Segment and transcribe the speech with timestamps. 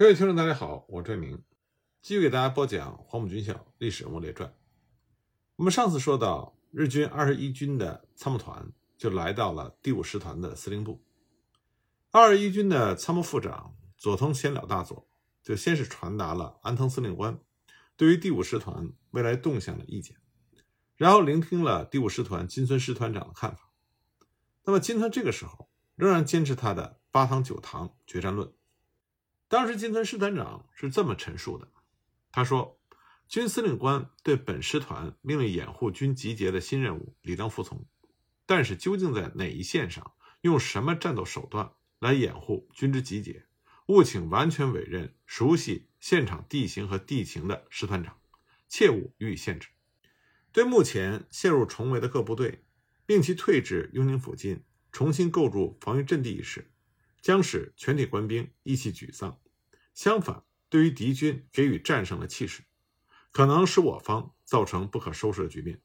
[0.00, 1.42] 各位听众，大家好，我这明，
[2.00, 4.48] 继续给大家播讲《黄埔军校历史人物列传》。
[5.56, 11.04] 我们上次说到，日军二十一军的参谋团就来到了第五师团的司令部。
[12.10, 15.06] 二十一军的参谋副长佐藤贤了大佐
[15.42, 17.38] 就先是传达了安藤司令官
[17.94, 20.16] 对于第五师团未来动向的意见，
[20.96, 23.70] 然后聆听了第五师团金村师团长的看法。
[24.64, 28.50] 那么金村这个时候仍然坚持他的八堂九堂决战论。
[29.50, 31.66] 当时金村师团长是这么陈述的
[32.30, 32.78] ：“他说，
[33.26, 37.84] 军司令官对本师团命令掩护军集结的新任务理当服从，
[38.46, 43.44] 但是究竟在哪一线上，用什么战斗手段来掩护军之集结，
[43.88, 48.20] 务请完全委任熟悉现场地形和地形的师团长，
[48.68, 49.66] 切勿予以限制。
[50.52, 52.62] 对目前陷入重围的各部队，
[53.06, 54.62] 令其退至雍宁附近，
[54.92, 56.70] 重新构筑防御阵地一事。”
[57.20, 59.40] 将使全体官兵意气沮丧。
[59.92, 62.64] 相反，对于敌军给予战胜的气势，
[63.32, 65.82] 可能使我方造成不可收拾的局面。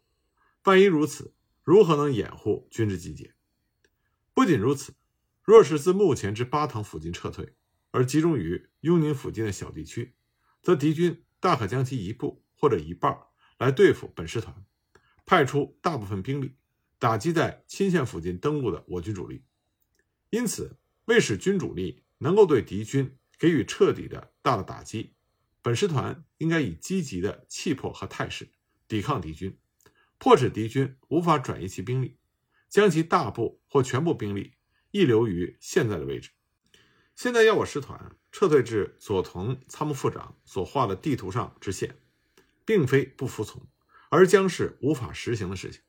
[0.64, 1.34] 万一如此，
[1.64, 3.34] 如何能掩护军之集结？
[4.34, 4.96] 不仅如此，
[5.44, 7.56] 若是自目前之八塘附近撤退，
[7.92, 10.16] 而集中于雍宁附近的小地区，
[10.62, 13.18] 则敌军大可将其一部或者一半
[13.58, 14.66] 来对付本师团，
[15.26, 16.56] 派出大部分兵力
[17.00, 19.44] 打击在钦县附近登陆的我军主力。
[20.30, 20.78] 因此。
[21.06, 25.14] 为使军主力能够对敌军给予彻底的大的打击，
[25.62, 28.50] 本师团应该以积极的气魄和态势
[28.88, 29.58] 抵抗敌军，
[30.18, 32.18] 迫使敌军无法转移其兵力，
[32.70, 34.54] 将其大部或全部兵力
[34.92, 36.32] 溢留于现在的位置。
[37.16, 41.98] 现在要我师团撤退至佐藤参谋副长所画的地图上之线，
[42.66, 43.68] 并非不服从，
[44.10, 45.82] 而将是无法实行的事情。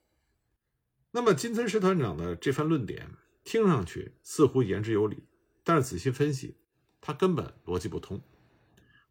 [1.12, 3.10] 那么金村师团长的这番论点。
[3.46, 5.22] 听上去似乎言之有理，
[5.62, 6.56] 但是仔细分析，
[7.00, 8.20] 他根本逻辑不通。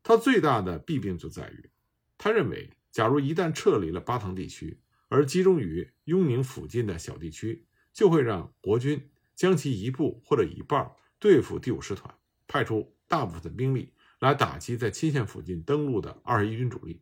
[0.03, 1.69] 他最大的弊病就在于，
[2.17, 4.77] 他认为，假如一旦撤离了巴塘地区，
[5.07, 12.13] 而集中于雍宁附近的小地区，就会让国军将其一部或者一半对付第五师团，
[12.45, 16.99] 派出大部分兵力来打击在钦县附近登陆的二十一军主力。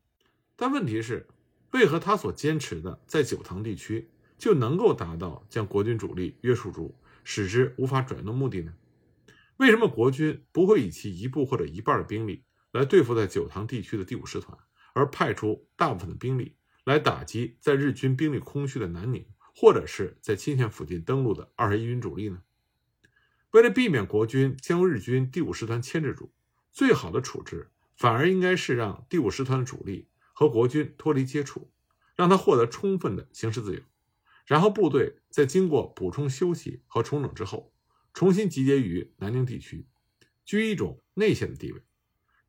[0.56, 1.28] 但问题是，
[1.72, 6.96] 为何他所坚持的在九塘地区就能够达到将国军主力约束住？
[7.24, 8.74] 使之无法转移的目的呢？
[9.58, 14.58] 为什么国军不会以其一部或者一半的兵力来对付在九塘地区的第五师团，
[14.94, 19.26] 而派出大部分的兵力来打击在日军兵力空虚的南宁，
[19.56, 22.42] 或者是在钦县附近登陆的二十一军主力呢？
[23.52, 26.34] 为了避免国军将日军第五师团牵制住，
[26.72, 31.72] 最好的处置反而应该是让第五师团的主力和国军脱离接触，
[32.16, 33.82] 让他获得充分的行使自由。
[34.46, 37.74] 然后部队在经过补充休息和重整之后，
[38.14, 39.88] 重新集结于南宁地区，
[40.46, 41.82] 居一种内线的地位，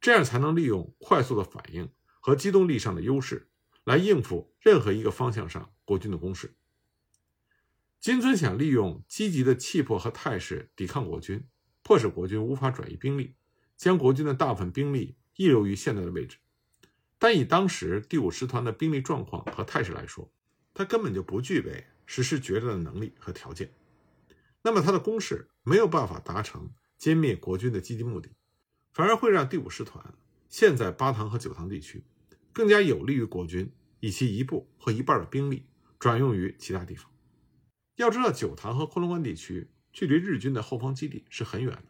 [0.01, 1.91] 这样才能利用快速的反应
[2.21, 3.49] 和机动力上的优势，
[3.85, 6.57] 来应付任何一个方向上国军的攻势。
[8.01, 11.47] 金村想利用积极的气魄和态势抵抗国军，
[11.83, 13.37] 迫使国军无法转移兵力，
[13.77, 16.37] 将国军的大部分兵力遗留于现在的位置。
[17.19, 20.31] 但以当时第五师团的兵力状况和态势来说，
[20.75, 23.73] 他根本就不具备实施决战的能力和条件，
[24.63, 28.29] 那么他的攻势没有办法达成歼灭国军的积极目的，
[28.93, 30.15] 反而会让第五师团
[30.49, 32.05] 现在八塘和九塘地区
[32.53, 35.67] 更加有利于国军以其一部和一半的兵力
[35.99, 37.11] 转用于其他地方。
[37.97, 41.87] 要知道，九塘和昆仑关地区距离日军的后方基地是很远的，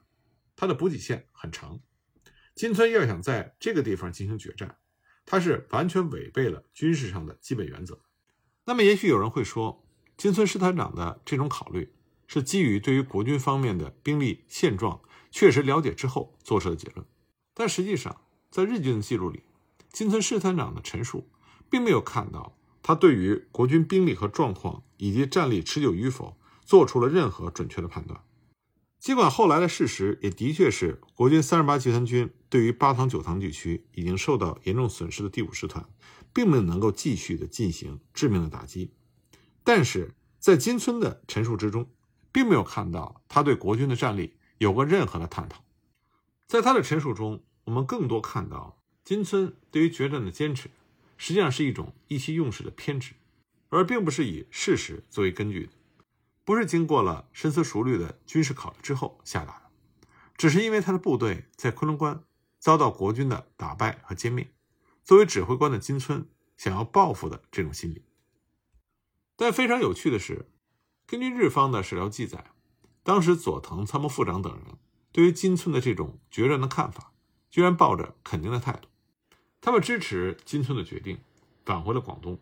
[0.54, 1.80] 它的补给线很长。
[2.54, 4.78] 金村要想在这个地方进行决战，
[5.24, 8.00] 他是完全违背了军事上的基本原则。
[8.66, 9.84] 那么，也许有人会说，
[10.16, 11.92] 金村师团长的这种考虑
[12.26, 17.06] 是基于对于国军方面的兵力现状确实了解之后做出的结论。
[17.52, 19.42] 但实际上，在日军的记录里，
[19.92, 21.28] 金村师团长的陈述
[21.68, 28.20] 并没有看到他对于国军兵力和状况以及战力持久与否做出了任何准确的判断。
[28.98, 35.86] 尽管后来的事实也的确是国军三十八集团军对于八塘九塘地区已经受到严重损失的第五师团。
[36.34, 38.92] 并没有能够继续的进行致命的打击，
[39.62, 41.88] 但是在金村的陈述之中，
[42.32, 45.64] 并没有看到他对国军的战力有过任何的探讨。
[46.46, 50.68] 在他的陈述中，我们更多看到金村对于决战的坚持，
[51.16, 53.14] 实际上是一种意气用事的偏执，
[53.68, 55.72] 而并不是以事实作为根据的，
[56.44, 62.22] 不是经过了深思熟虑的军事考虑之后下达的，只是因为他的部队在昆仑关
[62.58, 64.50] 遭到国军的打败和歼灭。
[65.04, 68.02] 作为指挥官的金村想要报复的这种心理，
[69.36, 70.50] 但非常有趣的是，
[71.06, 72.52] 根据日方的史料记载，
[73.02, 74.78] 当时佐藤参谋副长等人
[75.12, 77.12] 对于金村的这种决战的看法，
[77.50, 78.88] 居然抱着肯定的态度，
[79.60, 81.18] 他们支持金村的决定，
[81.66, 82.40] 返回了广东。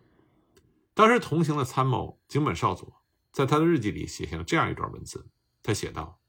[0.93, 3.01] 当时同行的参谋井本少佐
[3.31, 5.27] 在他的日记里写下了这样一段文字，
[5.61, 6.21] 他写道：“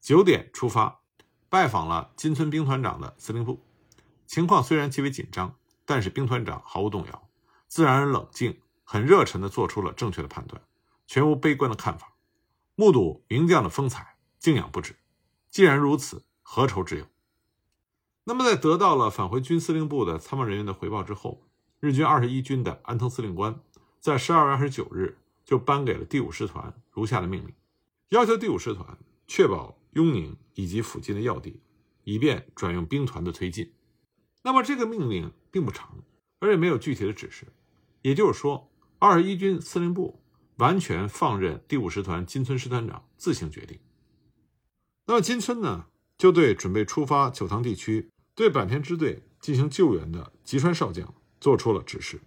[0.00, 1.02] 九点出发，
[1.48, 3.62] 拜访了金村兵团长的司令部，
[4.26, 5.56] 情况虽然极为紧张，
[5.86, 7.28] 但是兵团长毫无动摇，
[7.68, 10.60] 自然而冷静，很热忱地做出了正确的判断，
[11.06, 12.12] 全无悲观的看法。
[12.74, 14.96] 目睹名将的风采，敬仰不止。
[15.50, 17.06] 既然如此，何愁之有？”
[18.28, 21.46] 那么，在得到了返回军司令部的参谋人员的回报之后，
[21.78, 23.58] 日军二十一军的安藤司令官。
[24.00, 27.54] 在十二月二十九日，就颁给了第五师团如下的命令：
[28.08, 28.98] 要求第五师团
[29.28, 31.60] 确保雍宁以及附近的要地，
[32.02, 33.72] 以便转用兵团的推进。
[34.42, 36.04] 那么这个命令并不长，
[36.38, 37.46] 而且没有具体的指示，
[38.02, 40.22] 也就是说，二十一军司令部
[40.56, 43.80] 完全放任第五师团金村师团长自行决定。
[45.06, 45.86] 那么金村呢，
[46.18, 52.20] 就对准备出发九塘地区对坂田支队进行救援的吉川少将做出了指示。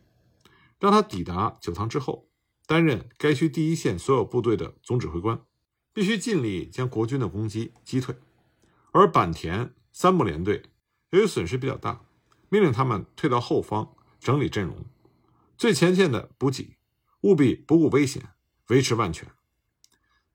[0.80, 2.28] 让他抵达九塘之后，
[2.66, 5.40] 担任该区第一线所有部队的总指挥官，
[5.94, 8.16] 必须尽力将国军的攻击击退。
[8.92, 10.64] 而坂田三木联队
[11.12, 12.02] 由于损失比较大，
[12.50, 14.86] 命令他们退到后方整理阵容，
[15.58, 16.78] 最前线的补给
[17.22, 18.30] 务必不顾危险，
[18.68, 19.32] 维持万全。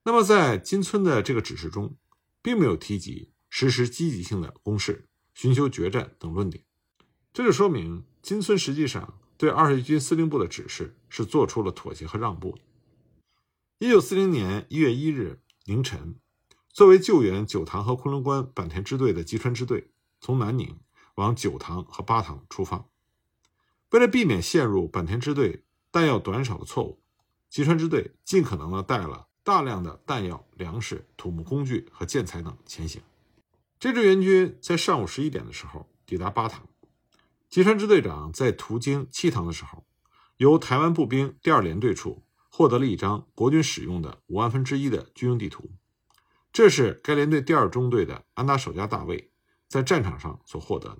[0.03, 1.97] 那么在金村的这个指示中，
[2.41, 6.63] 并没有提及实施积极性的攻势、寻求决战等论点，
[7.33, 9.19] 这就说明金村实际上。
[9.37, 12.57] 对二十一军司令部的指示是做出了妥协和让步。
[13.79, 16.17] 一九四零年一月一日凌晨，
[16.69, 19.91] 作为救援九塘和昆仑关坂田支队的吉川支队
[20.21, 20.79] 从南宁
[21.15, 22.85] 往九塘和八塘出发。
[23.91, 27.01] 为了避免陷入坂田支队弹药短少的错误，
[27.49, 33.01] 吉川支队尽可能的带了大量的弹药、粮食、土木工具和建材等前行。
[33.79, 36.67] 这支援军在上午十一点的时候抵达八塘。
[37.49, 39.85] 吉川支队长在途经七塘的时候，
[40.37, 45.69] 由台湾步兵第二联队处获得了一张国军使用的五万分之一的军用地图，
[46.51, 49.31] 这是该联队第二中队的安达守家大尉
[49.75, 50.99] 在战场上所获得的。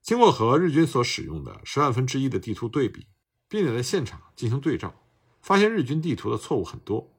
[0.00, 3.08] 经过和日军所使用的十万分之一的地图对比，
[3.46, 5.02] 并且在现场进行对照，
[5.42, 7.12] 发现日军地图的错误很多。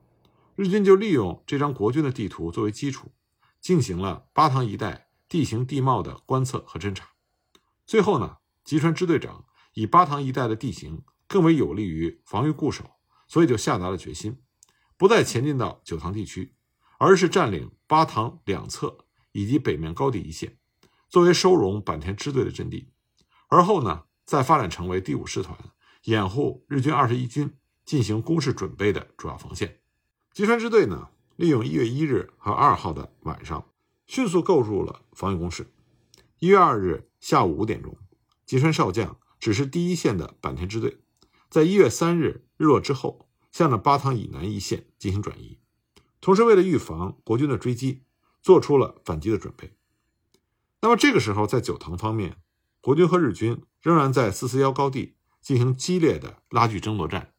[0.56, 3.12] 日军就利用这张国军的地图作为基础，
[3.62, 7.10] 进行了八塘一带地形地貌的观测和侦察。
[7.86, 9.46] 最后呢，吉川支队长
[9.76, 12.90] 以八塘一带的地形更为有利于防御固守，
[13.28, 14.42] 所以就下达了决心，
[14.98, 16.56] 不再前进到九塘地区，
[16.98, 19.05] 而是占领八塘两侧
[19.36, 20.58] 以及北面高地一线，
[21.10, 22.88] 作为收容坂田支队的阵地。
[23.50, 25.58] 而后呢，再发展成为第五师团
[26.06, 27.54] 掩护日军二十一军
[27.84, 29.82] 进行攻势准备的主要防线。
[30.32, 33.70] 吉川支队呢，利用一月一日和二号的晚上，
[34.08, 35.68] 迅速构筑了防御工事。
[36.40, 37.10] 一月二日。
[37.20, 37.98] 下午五点钟，
[38.46, 41.00] 吉川少将指示第一线的坂田支队，
[41.50, 45.58] 在一月三日日落之后，向着八塘以南一线进行转移。
[46.22, 48.04] 同时，为了预防国军的追击，
[48.46, 49.72] 做出了反击的准备。
[50.82, 52.38] 那么，这个时候在九塘方面，
[52.80, 57.34] 国军和日军仍然在四四幺高地进行激烈的拉锯争夺战。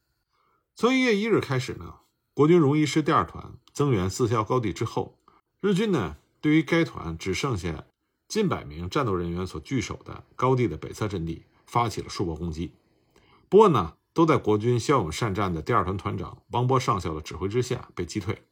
[0.74, 1.98] 从一月一日开始呢，
[2.34, 5.16] 国军荣一师第二团增援四四幺高地之后，
[5.60, 7.86] 日军呢对于该团只剩下。
[8.26, 12.72] 近百名战斗人员所据守的高地的北侧阵地发起了数波攻击，
[13.48, 18.42] 不过呢，都在国军骁勇善战的第二团团长汪波上校的指挥之下被击退。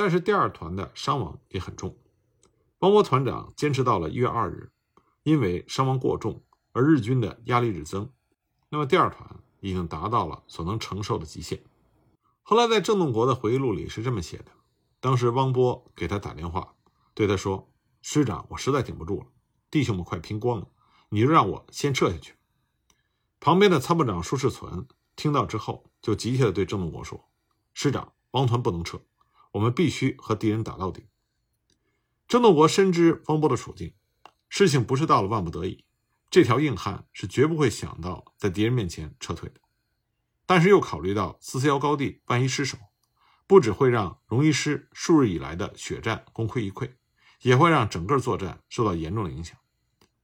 [0.00, 1.94] 但是第二团的伤亡也很重，
[2.78, 4.72] 汪波团长坚持到了一月二日，
[5.24, 6.42] 因为伤亡过重
[6.72, 8.10] 而日军的压力日增，
[8.70, 9.28] 那么第二团
[9.60, 11.62] 已经达到了所能承受的极限。
[12.40, 14.46] 后来在郑洞国的回忆录里是这么写的：
[15.00, 16.76] 当时汪波给他打电话，
[17.12, 17.70] 对他说。
[18.00, 19.26] 师长，我实在顶不住了，
[19.70, 20.66] 弟兄们快拼光了，
[21.10, 22.36] 你就让我先撤下去。
[23.38, 27.28] 旁边的参谋长舒世存听到之后，就急切地对郑洞国说
[27.74, 28.98] ：“师长，王团不能撤，
[29.52, 31.08] 我们必须和敌人打到底。”
[32.28, 33.94] 郑洞国深知汪波的处境，
[34.48, 35.84] 事情不是到了万不得已，
[36.30, 39.60] 这条硬汉是绝不会想到在敌人面前撤退的。
[40.46, 42.78] 但是又考虑到四四幺高地万一失守，
[43.46, 46.92] 不只会让荣一师数日以来的血战功亏一篑。
[47.42, 49.56] 也会让整个作战受到严重的影响，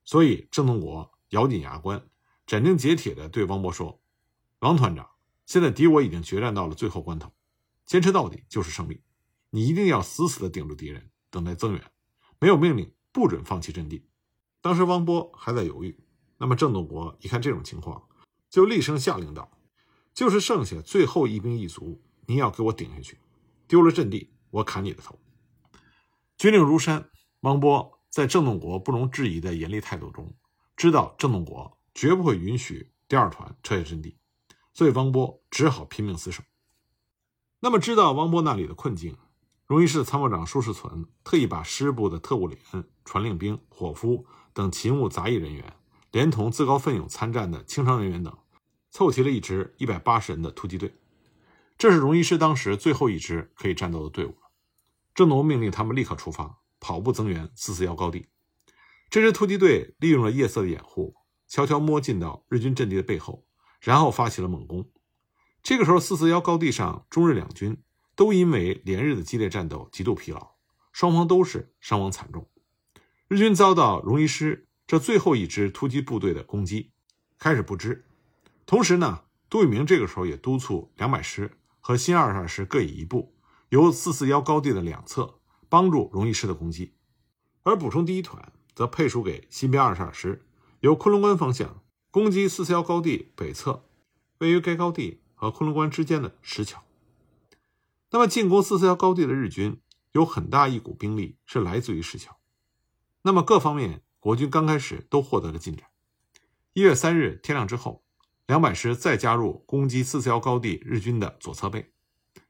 [0.04, 2.06] 所以郑洞国咬紧牙关，
[2.46, 4.02] 斩钉截铁地对王波说
[4.60, 5.08] ：“王团长，
[5.46, 7.32] 现在敌我已经决战到了最后关头，
[7.86, 9.00] 坚持到底就是胜利。
[9.50, 11.82] 你一定要死死地顶住敌人，等待增援。
[12.38, 14.06] 没有命令，不准放弃阵地。”
[14.60, 15.98] 当时汪波还在犹豫，
[16.38, 18.02] 那么郑洞国一看这种情况，
[18.50, 19.50] 就厉声下令道
[20.12, 23.18] ：“就是剩下最后一兵一卒，你要给我顶下去，
[23.68, 25.18] 丢了阵地，我砍你的头。”
[26.36, 27.08] 军令如山，
[27.40, 30.34] 汪波在郑洞国不容置疑的严厉态度中，
[30.76, 34.18] 知道郑洞国绝不会允许第二团撤下阵地，
[34.74, 36.42] 所以汪波只好拼命死守。
[37.60, 39.16] 那么，知道汪波那里的困境，
[39.66, 42.58] 荣一师参谋长舒世存特意把师部的特务连、
[43.04, 45.74] 传令兵、伙夫等勤务杂役人员，
[46.12, 48.32] 连同自告奋勇参战的轻伤人员等，
[48.92, 50.94] 凑齐了一支一百八十人的突击队。
[51.76, 54.52] 这是荣一师当时最后一支可以战斗的队伍了。
[55.16, 58.28] 郑洞命令他们立刻出发，跑步增援四四幺高地。
[59.10, 61.16] 这支突击队利用了夜色的掩护，
[61.48, 63.44] 悄悄摸进到日军阵地的背后，
[63.80, 64.88] 然后发起了猛攻。
[65.60, 67.82] 这个时候，四四幺高地上，中日两军
[68.16, 70.56] 都因为连日的激烈战斗极度疲劳，
[70.92, 72.48] 双方都是伤亡惨重。
[73.28, 76.90] 日军遭到荣一师这最后一支突击部队的攻击，
[77.38, 78.06] 开始不支。
[78.64, 83.34] 同时呢，杜聿明这个时候也督促两百师和新二十二师各以一部，
[83.68, 86.94] 由四四幺高地的两侧帮助荣一师的攻击，
[87.62, 90.46] 而补充第一团则配属给新编二十二师，
[90.80, 93.84] 由昆仑关方向攻击四四幺高地北侧，
[94.38, 95.20] 位于该高地。
[95.38, 96.85] 和昆仑关之间的石桥。
[98.16, 99.78] 那么，进攻四四幺高地的日军
[100.12, 102.40] 有很大一股兵力是来自于石桥。
[103.20, 105.86] 那么，各方面国军刚开始都获得了进展。
[106.72, 108.02] 一月三日天亮之后，
[108.46, 111.92] 两百师再加入攻击四四幺高地日军的左侧背，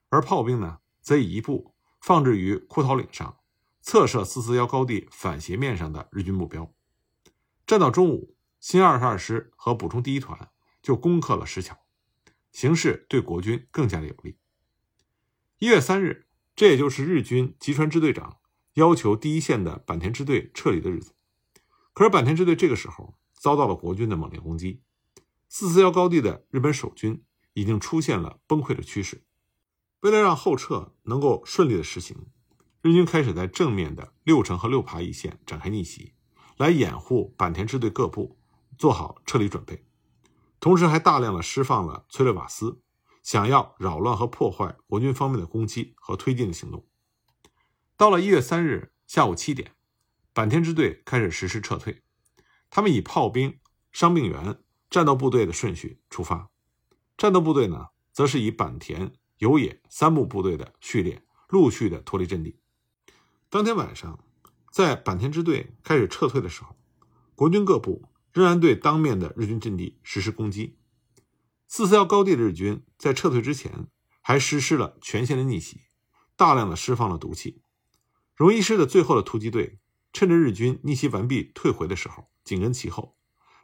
[0.08, 3.38] 而炮兵呢，则以一部放置于枯桃岭上，
[3.80, 6.72] 侧射四四幺高地反斜面上的日军目标。
[7.66, 10.48] 战到中午，新二十二师和补充第一团
[10.80, 11.76] 就攻克了石桥。
[12.52, 14.38] 形势对国军更加的有利。
[15.58, 18.36] 一月三日，这也就是日军吉川支队长
[18.74, 21.14] 要求第一线的坂田支队撤离的日子。
[21.94, 24.82] 可是坂田支队这个时候遭到了国军的猛烈攻击，
[25.48, 29.24] 四四幺高地的日本守军已经出现了崩溃的趋势。
[30.00, 32.26] 为了让后撤能够顺利的实行，
[32.82, 36.12] 日军开始在正面的六城和六爬一线展开逆袭，
[36.58, 38.36] 来掩护坂田支队各部
[38.76, 39.86] 做好撤离准备。
[40.60, 42.82] 同时还大量的释放了催泪瓦斯，
[43.26, 46.86] 想要扰乱和破坏国军方面的攻击和推进的行动。
[47.96, 49.72] 到了一月三日下午七点，
[50.32, 52.04] 坂田支队开始实施撤退。
[52.70, 53.58] 他们以炮兵、
[53.90, 56.50] 伤病员、战斗部队的顺序出发。
[57.16, 62.60] 战斗部队呢，则是以坂田、有野三部部队的序列，陆续的脱离阵地。
[63.50, 64.24] 当天晚上，
[64.70, 66.76] 在坂田支队开始撤退的时候，
[67.34, 68.08] 国军各部。
[68.32, 70.76] 仍然对当面的日军阵地实施攻击。
[71.68, 73.88] 四四幺高地的日军在撤退之前，
[74.20, 75.82] 还实施了全线的逆袭，
[76.36, 77.62] 大量的释放了毒气。
[78.34, 79.78] 荣一师的最后的突击队，
[80.12, 83.16] 趁着日军逆袭完毕退回的时候，紧跟其后，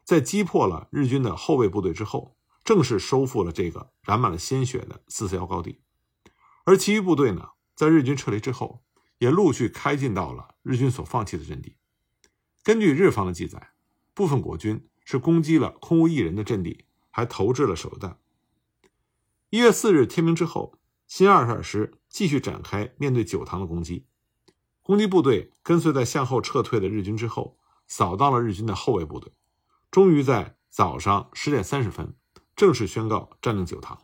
[0.04, 5.82] 在击破了日军的后卫部队之后，正式收复了这个染满了鲜血的四四幺高地。
[6.64, 8.82] 而其余部队呢，在日军撤离之后，
[9.18, 11.76] 也陆续开进到了日军所放弃的阵地。
[12.62, 13.70] 根据日方的记载。
[14.14, 18.18] 部分国军是攻击了空无一人的阵地，还投掷了手榴弹。
[19.50, 24.06] 一月四日天明之后，新二十二师继续展开面对九塘的攻击。
[24.82, 29.32] 攻击部队跟随在向后撤退的日军之后，扫荡了日军的后卫部队，
[29.90, 32.16] 终于在早上十点三十分
[32.56, 34.00] 正式宣告占领九塘。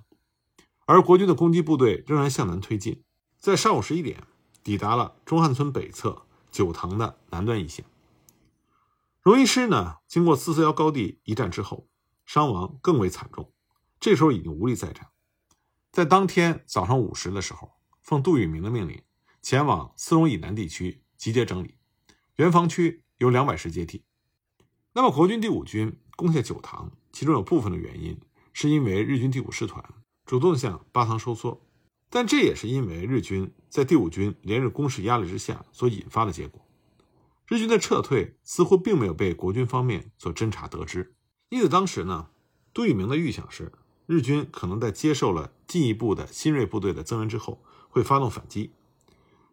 [0.85, 3.03] 而国军的攻击部队仍然向南推进，
[3.39, 4.23] 在上午十一点
[4.63, 7.85] 抵达了中汉村北侧九塘的南端一线。
[9.23, 11.88] 荣一师呢，经过四四幺高地一战之后，
[12.29, 13.51] 伤亡更为惨重，
[13.99, 15.09] 这时候已经无力再战。
[15.91, 19.03] 在当天早上五时的时候，奉杜聿明的命令，
[19.41, 21.77] 前往四龙以南地区集结整理，
[22.37, 24.05] 原防区由两百师接替。
[24.93, 28.21] 那么，国军第五军攻下九塘，其中有部分的原因
[28.53, 29.83] 是因为日军第五师团
[30.27, 31.67] 主动向八塘收缩，
[32.11, 36.63] 但这也是因为日军在第五军连日攻势压力之下所引发的结果。
[37.47, 41.15] 日军的撤退似乎并没有被国军方面所侦查得知，
[41.49, 42.29] 因此当时呢，
[42.75, 43.73] 杜聿明的预想是，
[44.07, 48.73] 日军可能在接受了进一步的新锐部队的增援之后，会发动反击，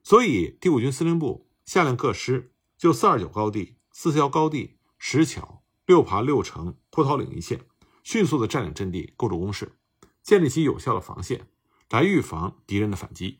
[0.04, 7.66] 所以第五军司令部下令各师就四二九高地、四四幺高地、石桥、六爬、六城、枯桃岭一线，
[8.04, 9.78] 迅速的占领阵地，构筑工事，
[10.22, 11.48] 建立起有效的防线，
[11.90, 13.40] 来预防敌人的反击。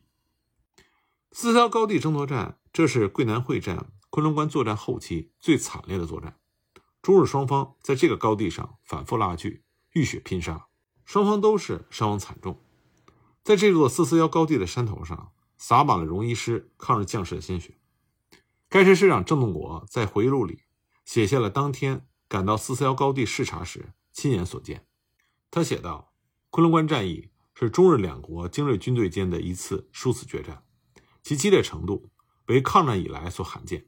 [1.30, 3.92] 四四幺高地争夺战，这是桂南会战。
[4.08, 6.38] 昆仑关作战后期最惨烈的作战，
[7.06, 10.66] 中日双方在这个高地上反复拉锯，浴血拼杀，
[11.04, 12.60] 双方都是伤亡惨重。
[13.44, 17.78] 在这座四四幺高地的山头上，洒满了荣一师抗日将士的鲜血。
[18.68, 20.64] 该师师长郑洞国在回忆录里
[21.04, 24.84] 写下了当天赶到四四幺高地视察时亲眼所见。
[25.52, 26.12] 他写道
[26.50, 30.64] ：“昆仑关战役是中日两国精锐军队间的一次殊死决战，
[31.22, 32.10] 其激烈程度
[32.46, 33.86] 为抗战以来所罕见。”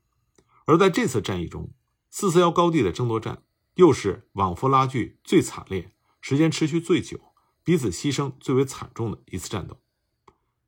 [0.66, 1.72] 而在这次战役中，
[2.10, 3.42] 四四幺高地的争夺战
[3.74, 9.80] 又是往复拉锯最惨烈、时间持续最久、彼此牺牲最为惨重的一次战斗。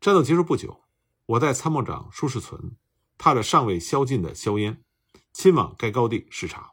[0.01, 0.85] 战斗结束不久，
[1.27, 2.77] 我带参谋长舒世存，
[3.19, 4.85] 踏着尚未消尽的硝烟，
[5.33, 6.73] 亲往该高地视察。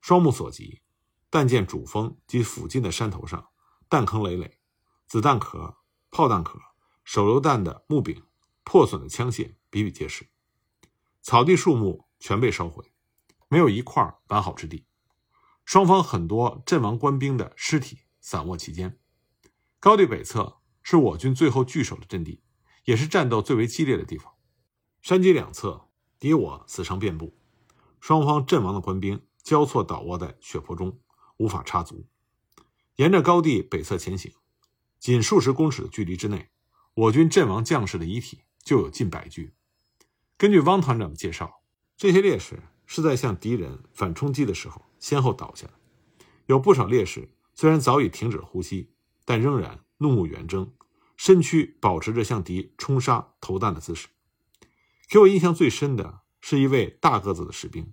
[0.00, 0.80] 双目所及，
[1.28, 3.48] 但见主峰及附近的山头上
[3.88, 4.58] 弹坑累累，
[5.06, 5.76] 子弹壳、
[6.10, 6.58] 炮弹壳、
[7.04, 8.22] 手榴弹的木柄、
[8.64, 10.28] 破损的枪械比比皆是。
[11.20, 12.92] 草地树木全被烧毁，
[13.48, 14.86] 没有一块完好之地。
[15.64, 18.98] 双方很多阵亡官兵的尸体散卧其间。
[19.80, 22.42] 高地北侧是我军最后据守的阵地，
[22.84, 24.32] 也是战斗最为激烈的地方。
[25.02, 25.88] 山脊两侧
[26.18, 27.38] 敌我死伤遍布，
[28.00, 30.98] 双方阵亡的官兵交错倒卧在血泊中，
[31.36, 32.08] 无法插足。
[32.96, 34.32] 沿着高地北侧前行，
[34.98, 36.50] 仅数十公尺的距离之内，
[36.94, 39.54] 我军阵亡将士的遗体就有近百具。
[40.36, 41.62] 根据汪团长的介绍，
[41.96, 45.68] 这些烈士是在向敌人反冲击的时候先后倒下。
[46.46, 48.90] 有不少烈士虽然早已停止了呼吸，
[49.26, 50.72] 但仍然怒目圆睁，
[51.14, 54.08] 身躯保持着向敌冲杀投弹的姿势。
[55.10, 57.92] 给我印象最深的是一位大个子的士兵，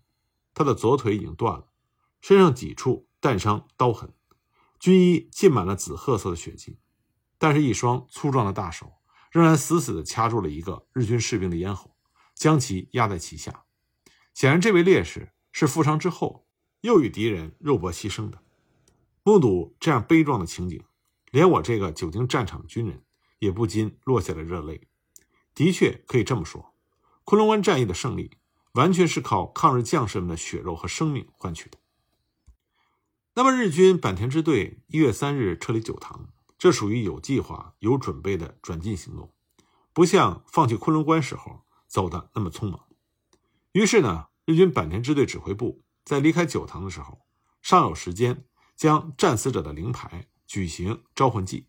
[0.54, 1.68] 他的左腿已经断了，
[2.22, 4.14] 身上几处弹伤刀痕，
[4.80, 6.80] 军衣浸满了紫褐色的血迹，
[7.38, 8.94] 但是一双粗壮的大手
[9.30, 11.92] 仍然死死地掐住了一个日军士兵的咽喉。
[12.34, 13.65] 将其压在其下，
[14.36, 16.46] 显然这位烈士是负伤之后
[16.82, 18.44] 又与敌人肉搏牺牲的。
[19.24, 20.84] 目睹这样悲壮的情景，
[21.32, 23.02] 连我这个久经战场军人
[23.40, 24.88] 也不禁落下了热泪。
[25.56, 26.76] 的确可以这么说，
[27.24, 28.32] 昆仑关战役的胜利
[28.74, 31.78] 完全是靠抗日将士们的血肉和生命换取的。
[33.36, 36.28] 那么，日军坂田支队一月三日撤离九塘，
[36.58, 39.32] 这属于有计划、有准备的转进行动，
[39.94, 41.62] 不像放弃昆仑关时候。
[41.88, 42.88] 走的那么匆忙，
[43.76, 47.26] 于是呢，日军坂田支队指挥部在离开九塘的时候，
[47.62, 51.68] 尚有时间将战死者的灵牌举行招魂祭，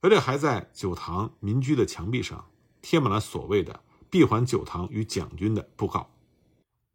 [0.00, 2.50] 而且还在九塘民居的墙壁上
[2.80, 6.14] 贴满了所谓的“闭环九塘与蒋军”的布告。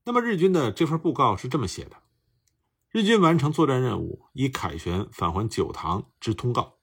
[0.06, 1.98] 那么日军的这份布告是这么写的：
[2.90, 6.80] 日军完成作战任务，以凯旋返还九塘之通告。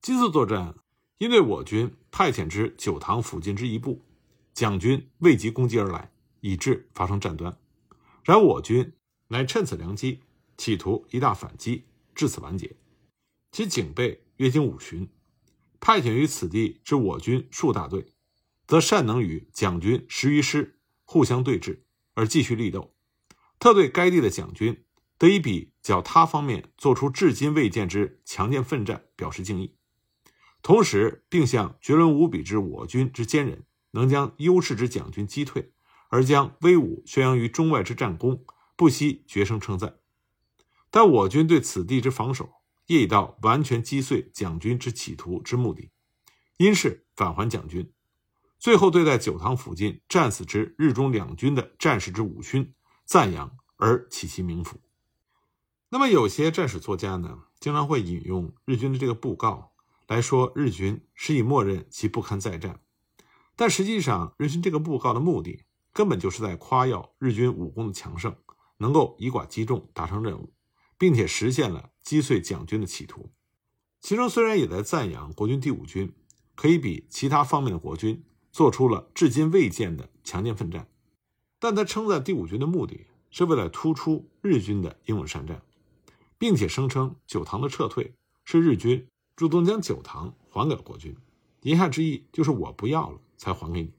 [0.00, 0.76] 今次作战，
[1.18, 4.04] 因为我军派遣至九塘附近之一部。
[4.52, 6.12] 蒋军未及攻击而来，
[6.44, 7.58] 以致发生战端。
[8.22, 8.92] 然我军
[9.28, 10.20] 乃趁此良机，
[10.58, 12.76] 企图一大反击，至此完结。
[13.50, 15.08] 其警备约经五旬，
[15.80, 18.12] 派遣于此地之我军数大队，
[18.66, 21.78] 则善能与蒋军十余师互相对峙，
[22.12, 22.94] 而继续力斗。
[23.58, 24.84] 特对该地的蒋军，
[25.16, 29.74] 得以比较他方面做出至今未见之强健奋战表示敬意，
[30.60, 33.64] 同时并向绝伦无比之我军之坚韧。
[33.96, 35.72] 能将优势之蒋军击退，
[36.14, 38.44] 而将威武宣扬于中外之战功，
[38.76, 39.98] 不惜绝声称赞。
[40.88, 42.52] 但我军对此地之防守，
[42.86, 45.90] 业已到完全击碎蒋军之企图之目的，
[46.56, 47.92] 因是返还蒋军。
[48.60, 52.72] 最后对待九塘附近战死之日中两军的战士之武勋，
[53.04, 54.78] 赞扬而起其名符。
[55.88, 59.72] 那么有些战史作家呢，经常会引用日军的这个布告
[60.06, 62.78] 来说，日军是以默认其不堪再战。
[63.56, 65.64] 但实际上，日军这个布告的目的，
[65.94, 68.36] 根本就是在夸耀日军武功的强盛，
[68.76, 70.52] 能够以寡击众，达成任务，
[70.98, 73.30] 并且实现了击碎蒋军的企图。
[74.00, 76.12] 其中虽然也在赞扬国军第五军
[76.54, 80.88] 可以比其他方面的国军做出了至今未见的强健奋战，
[81.58, 85.62] 但他称赞第五军的目的是为了突出日军的英勇善战，
[86.36, 91.16] 并且声称九塘的撤退是日军主动将九塘还给了国军，
[91.62, 93.20] 言下之意就是我不要了。
[93.36, 93.92] 才还给你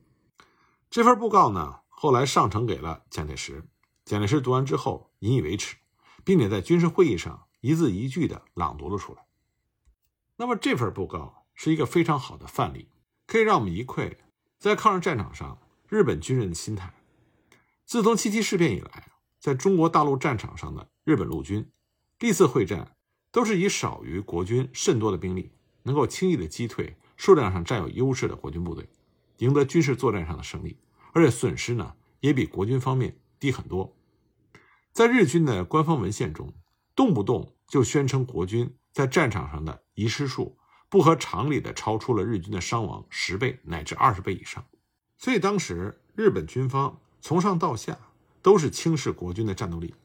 [0.90, 1.82] 这份布告呢？
[1.98, 3.64] 后来上呈给了蒋介石，
[4.04, 5.78] 蒋介石读完之后引以为耻，
[6.24, 9.26] 并且在军事会议上一字一句的朗读了出来。
[10.36, 12.90] 那么这份布告是一个非常好的范例，
[13.26, 14.20] 可以让我们一窥
[14.60, 16.94] 在抗日战场上日本军人的心态。
[17.86, 21.72] 自从七七事变以来，在中国大陆战场上的日本陆军
[22.20, 22.96] 历次会战
[23.32, 25.52] 都是以少于国军甚多的兵力，
[25.84, 28.90] 能够轻易的击退数量上占有优势的国军部队。
[29.38, 30.78] 赢得军事作战上的胜利，
[31.16, 33.96] 而且损失呢也比国军方面低很多。
[34.92, 36.54] 在日军的官方文献中，
[36.94, 40.58] 动不动就宣称国军在战场上的遗失数
[40.90, 44.66] 不合常理的超出了日军的伤亡十倍乃至二十倍以上。
[45.18, 47.98] 所以当时日本军方从上到下
[48.42, 49.96] 都是轻视国军的战斗力，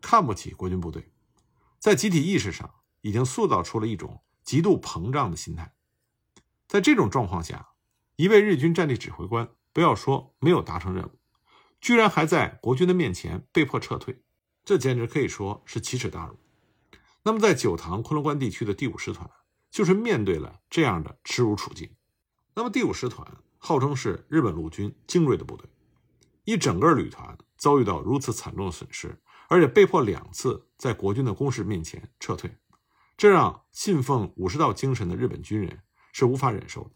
[0.00, 1.10] 看不起国军部队，
[1.78, 5.74] 在集体意识上已经塑造出了一种极度膨胀的心态。
[6.66, 7.68] 在这种状况下。
[8.16, 11.10] 一位日军战地指挥官，不要说没有达成任务，
[11.80, 14.22] 居然还在国军的面前被迫撤退，
[14.64, 16.38] 这简直可以说是奇耻大辱。
[17.24, 19.28] 那么，在九塘昆仑关地区的第五师团，
[19.70, 21.90] 就是面对了这样的耻辱处境。
[22.54, 23.26] 那么，第五师团
[23.58, 25.68] 号称是日本陆军精锐的部队，
[26.44, 32.56] 一整个旅团遭遇到如此惨重的损失，而且被迫两次在国军的攻势面前撤退，
[33.16, 35.80] 这让信奉武士道精神的日本军人
[36.12, 36.90] 是无法忍受的。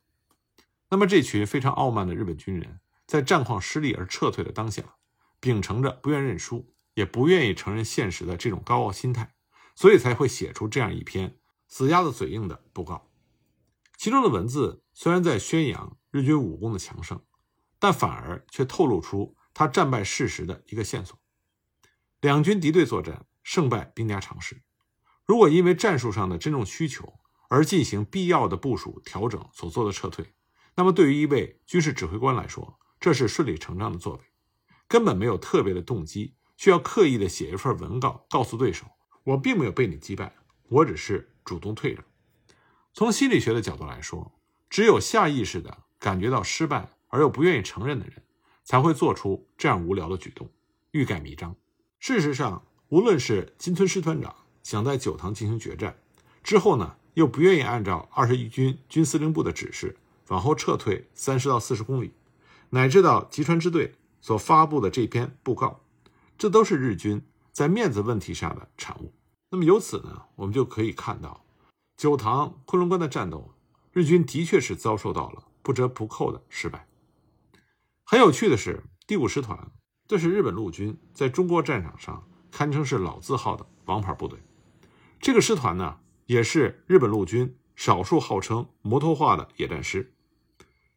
[0.90, 2.80] 那么，这群非常傲慢的日本军人。
[3.06, 4.82] 在战况失利而撤退的当下，
[5.40, 9.34] 秉承着不愿认输、也不愿意承认现实的这种高傲心态，
[9.74, 13.10] 所以才会写出这样一篇死鸭子嘴硬的布告。
[13.96, 17.24] 其中的文字虽然在宣扬日军武功的强盛，
[17.78, 21.18] 但反而却透露出他战败事实的一个线索：
[22.20, 24.62] 两军敌对作战，胜败兵家常事。
[25.24, 30.34] 如果因为战术上的真正需求而进行必要的部署调整所做的撤退，
[30.78, 34.20] 那么对于一位军事指挥官来说，这是顺理成章的作为，
[34.86, 38.86] 根本没有特别的动机，需要刻意的写一份文告告诉对手，
[39.24, 40.32] 我并没有被你击败，
[40.68, 42.04] 我只是主动退让。
[42.92, 44.38] 从心理学的角度来说，
[44.70, 48.22] 只有下意识的感觉到失败而又不愿意承认的人，
[48.62, 50.48] 才会做出这样无聊的举动，
[50.92, 51.56] 欲盖弥彰。
[51.98, 55.98] 事实上，无论是金村师团长想在九塘进行决战，
[56.44, 59.96] 之后呢又不愿意按照二十一军军司令部的指示
[60.28, 62.12] 往后撤退三十到四十公里。
[62.70, 65.80] 乃至到吉川支队所发布的这篇布告，
[66.36, 69.14] 这都是日军在面子问题上的产物。
[69.50, 71.44] 那么由此呢，我们就可以看到，
[71.96, 73.54] 九塘昆仑关的战斗，
[73.90, 76.86] 日军的确是遭受到了不折不扣的失败。
[78.04, 79.70] 很有趣的是，第五师团
[80.06, 84.38] 这是日本陆军在中国战场上堪称是老字号的王牌部队。
[85.18, 90.12] 这个师团呢，也是日本陆军少数号称摩托化的野战师。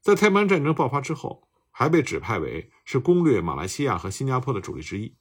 [0.02, 1.48] 在太平洋战争爆发之后。
[1.74, 5.16] 还被指派为是攻略马来西亚和新加坡的主力之一，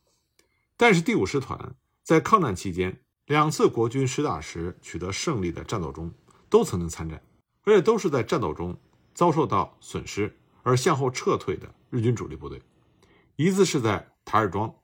[0.76, 6.12] 但是第五师团在抗战期间两次国军实打实取得胜利的战斗中
[6.50, 7.22] 都曾经参战，
[7.62, 8.76] 而且都是在战斗中
[9.14, 12.60] 遭受到损失而向后撤退的日军主力部队。
[13.36, 14.74] 一次是在台儿庄，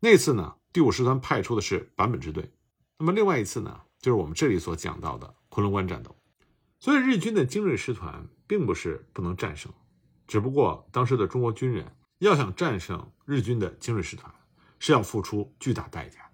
[0.00, 2.52] 那次呢第五师团派出的是坂本支队，
[2.98, 6.14] 那么另外一次呢就是我们这里所讲到的昆仑关战斗。
[6.80, 9.72] 所以日军的精锐师团并不是不能战胜。
[10.26, 14.30] 只不过，当时的中国军人要想战胜日军的精锐师团，
[14.78, 16.30] 是要付出巨大代价。